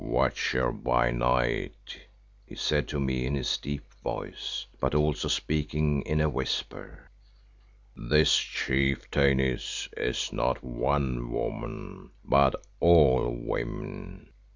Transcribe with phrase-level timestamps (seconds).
[0.03, 1.99] "Watcher by Night,"
[2.47, 7.07] he said to me in his deep voice, but also speaking in a whisper,
[7.95, 14.31] "this chieftainess is not one woman, but all women.